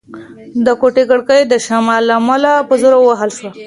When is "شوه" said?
3.37-3.51